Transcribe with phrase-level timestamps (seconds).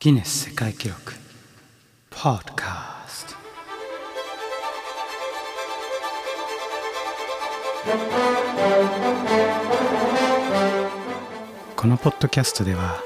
[0.00, 1.12] ギネス世界記録。
[2.08, 3.34] ポッドカスト
[11.74, 13.02] このポッドキャストでは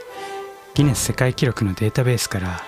[0.74, 2.60] ギネス世界記録のデータベースから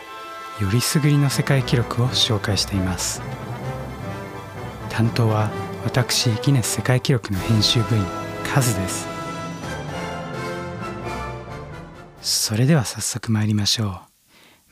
[0.59, 3.21] よりすぐりの世界記録を紹介しています。
[4.89, 5.51] 担当は
[5.85, 8.03] 私ギネス世界記録の編集部員
[8.55, 9.07] カズです。
[12.23, 14.14] それでは早速参りましょう。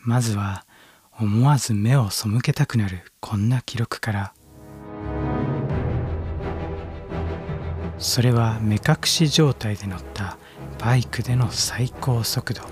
[0.04, 0.64] まずは
[1.16, 4.34] 思わず目を背けたくなるこんな記録から。
[7.98, 10.36] それは目隠し状態で乗った
[10.80, 12.62] バイクでの最高速度。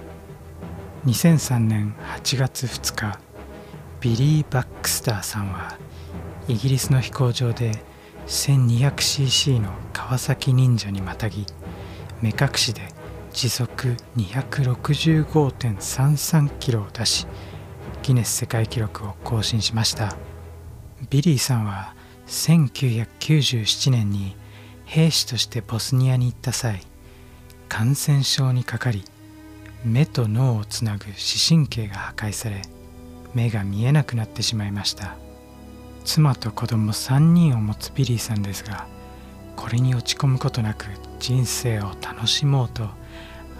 [1.06, 3.20] 2003年8月2日
[4.00, 5.78] ビリー・バックスターさんは
[6.48, 7.84] イギリスの飛行場で
[8.26, 11.46] 1200cc のカワサキニンジャにまたぎ
[12.20, 12.82] 目隠しで
[13.32, 17.28] 時速265.33キロを出し
[18.02, 20.16] ギネス世界記録を更新しました。
[21.10, 21.94] ビリーさんは
[22.26, 24.36] 1997年に
[24.84, 26.80] 兵士としてボスニアに行った際
[27.68, 29.04] 感染症にかかり
[29.84, 32.62] 目と脳をつなぐ視神経が破壊され
[33.34, 35.16] 目が見えなくなってしまいました。
[36.04, 38.86] 妻と子供3人を持つビリーさんですが
[39.56, 40.86] これに落ち込むことなく
[41.18, 42.88] 人生を楽しもうと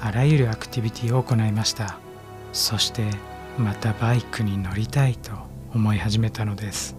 [0.00, 1.98] あらゆるアクティビティを行いました。
[2.52, 3.04] そして
[3.58, 5.32] またバイクに乗りたいと
[5.74, 6.96] 思い始めたのです。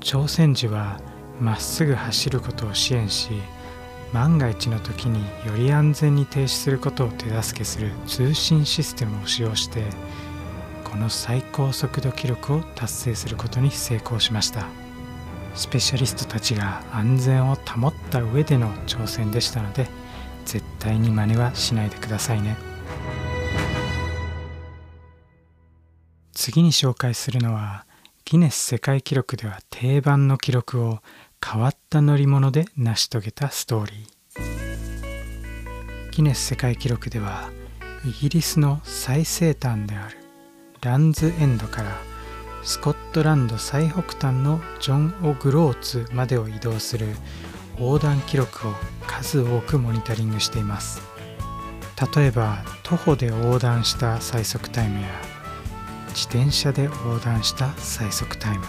[0.00, 1.00] 挑戦時は
[1.40, 3.30] まっすぐ走ることを支援し
[4.12, 9.82] 万が一の時により安全に停止することを手助けする通信システムを使用して
[10.84, 14.66] この最高速度記録を達成することに成功しました。
[15.54, 19.88] スペシャリストたちが安全を保った上での挑戦でしたので
[20.48, 22.56] 絶対に真似はしないでくださいね。
[26.32, 27.84] 次に紹介するのは
[28.24, 31.00] ギネス世界記録では定番の記録を
[31.44, 33.96] 変わった乗り物で成し遂げたストーリー。
[36.12, 37.50] ギネス世界記録では
[38.06, 40.16] イギリスの最西端である
[40.80, 41.94] ランズエンドから
[42.62, 47.08] スコットランド最北端のジョン・オ・グローツまでを移動する
[47.78, 48.74] 横断記録を
[49.06, 51.00] 数多くモニタリングしています。
[52.14, 55.08] 例えば徒歩で横断した最速タイムや
[56.08, 58.64] 自転車で横断した最速タイム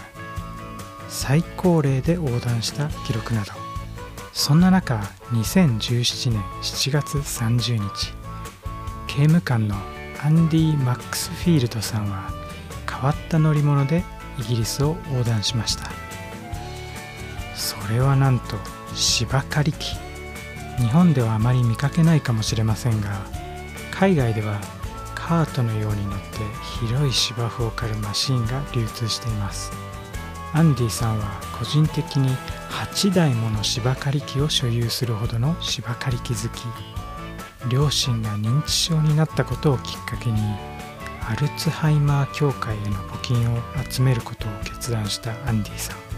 [1.08, 3.53] 最高齢で横断した記録など。
[4.31, 4.96] そんな中
[5.31, 8.14] 2017年7月30日
[9.08, 9.75] 刑務官の
[10.24, 12.31] アンディ・マックスフィールドさんは
[12.90, 14.03] 変わった乗り物で
[14.38, 15.90] イギリスを横断しました。
[17.56, 18.56] それはなんと
[19.00, 19.96] 芝刈り機。
[20.78, 23.26] 日本ではあまり見かけないかもしれませんが
[23.92, 24.60] 海外では
[25.16, 26.40] カートのように乗って
[26.82, 29.72] 広い芝生を刈るマシンが流通しています。
[30.52, 32.36] アンディさんは個人的に
[32.70, 37.70] 8台もの芝刈り機を所有するほどの芝刈り機好き。
[37.70, 40.42] 両親が認知症になったことをきっかけに
[41.26, 46.09] アルツハイマー協会への募金を集めることを決断したアンディさん。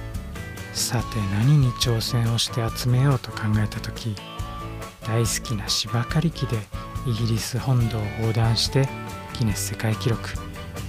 [0.73, 4.15] さて何に挑戦をして集めようと考えた時
[5.05, 6.57] 大好きな芝刈り機で
[7.05, 8.87] イギリス本土を横断して
[9.37, 10.29] ギネス世界記録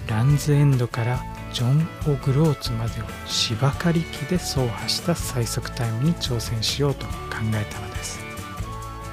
[0.09, 1.21] ランズエンドから
[1.53, 7.12] ジョン・オ・グローツまでを芝刈り機で走破した最速タイムに挑戦しようと考
[7.54, 8.21] えたのです。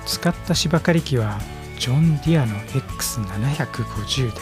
[0.05, 1.39] 使った芝刈り機は
[1.77, 4.41] ジョン・ディアの X750 で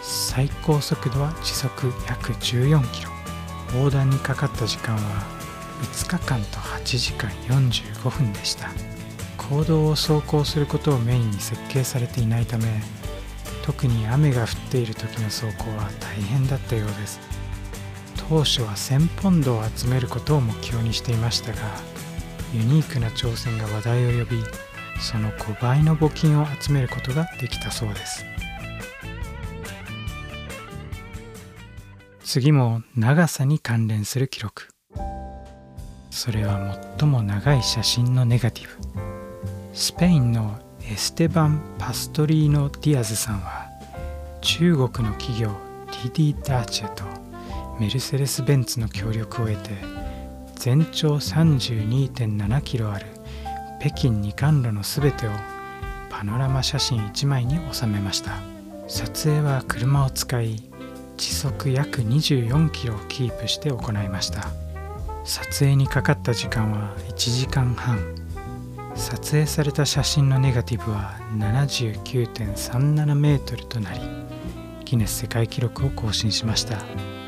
[0.00, 3.11] 最高速度は時速約14キロ。
[3.74, 5.02] 横断にかかった時間は
[5.82, 8.70] 5日間と8時間45分でした。
[9.36, 12.80] 公道を走行することをメインに設計されていないため
[13.64, 17.20] 特に雨が降っている時の走行は大変だったようです。
[18.28, 21.58] 当初は1000ポンドを集めることを目標にしていましたが
[22.54, 24.42] ユニークな挑戦が話題を呼び
[25.00, 28.24] その5倍の募金を集めることができたそうです。
[32.24, 34.68] 次も長さに関連する記録。
[36.10, 39.02] それは最も長い写真のネガティブ。
[39.72, 43.68] スペインのエステバン・パストリーノ・ディアズさんは
[44.40, 45.50] 中国の企業
[45.86, 47.04] ディディ・ダーチェと
[47.80, 49.70] メルセデス・ベンツの協力を得て
[50.56, 53.06] 全長32.7キロある
[53.80, 55.30] 北京二冠路の全てを
[56.10, 58.32] パノラマ写真1枚に収めました。
[58.86, 60.71] 撮影は車を使い
[61.16, 64.50] 時速約24キロをキープして行いました。
[65.24, 67.98] 撮影にかかった時間は1時間半。
[68.94, 74.00] 撮影された写真のネガティブは79.37メートルとなり
[74.84, 76.78] ギネス世界記録を更新しました。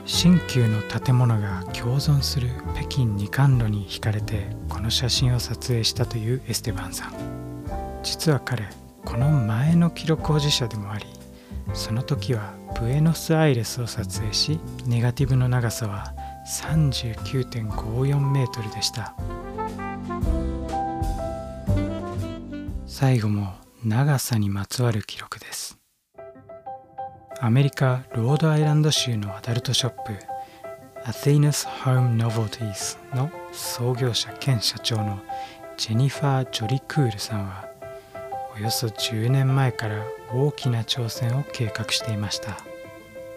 [0.07, 7.15] 新旧の建物が共存する北京二冠路に惹かれてこの写真を撮影したというエステバンさん。
[8.03, 8.69] 実は彼
[9.05, 11.07] この前の記録保持者でもあり
[11.73, 16.13] その時はブエノスアイレスを撮影しネガティブの長さは
[16.47, 19.15] 39.54メートルでした。
[22.87, 25.79] 最後も長さにまつわる記録です。
[27.41, 30.13] アメリカロードアイランド州のアダルトショップ
[31.05, 35.19] アテイナス・ホーム・ノボティーズの創業者兼社長の
[35.77, 37.69] ジェニファー・ジョリクールさんは
[38.57, 42.59] およそ10年前から大きな挑戦を計画していました。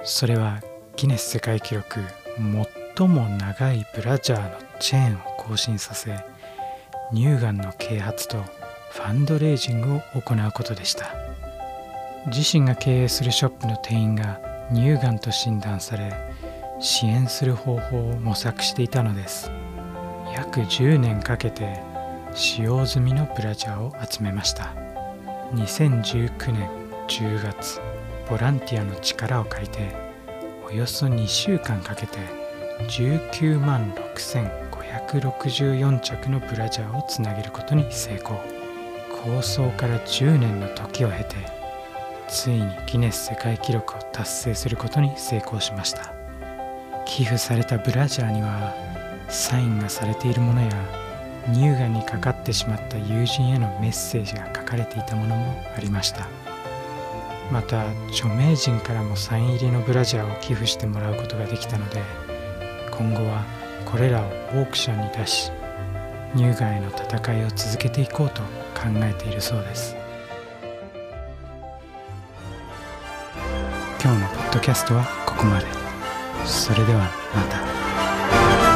[0.04, 0.62] それは
[0.96, 2.00] ギネス世界記録
[2.96, 6.16] 最も長いブラジャーのチェーンを更新させ
[7.14, 8.44] 乳がんの啓発と
[8.92, 11.08] ファンドレイジングを行うことでした。
[12.28, 14.40] 自身が経営するショップの店員が
[14.74, 16.14] 乳がんと診断され
[16.80, 19.50] 支援する方法を模索していたのです。
[20.34, 21.82] 約10年かけて
[22.34, 24.76] 使用済みのブラジャーを集めました。
[25.54, 26.70] 2019年
[27.08, 27.80] 10月
[28.30, 29.96] ボランティアの力を借りて
[30.68, 32.18] およそ2週間かけて
[32.90, 38.42] 19万6564着のブラジャーをつなげることに成功。
[39.24, 41.38] 構想から10年の時を経て
[42.28, 46.14] ついにギネス世界記録を達成することに成功しました。
[47.06, 48.76] 寄付されたブラジャーには
[49.30, 51.07] サインがされているものや
[51.54, 56.28] 乳がんにかかってしまった友人へのメッセージが書かれていたものもありました。
[57.52, 62.02] また著名人からもサイン入りのブラジャーを寄付してもらうことができたので
[62.92, 63.46] 今後は
[63.86, 65.52] これらをオークションに出し
[66.36, 68.42] 乳がんへの戦いを続けていこうと
[68.76, 69.96] 考えているそうです。
[74.04, 75.66] 今日のポッドキャストはここまで。
[76.46, 77.00] それでは
[77.34, 77.44] ま
[78.62, 78.67] た。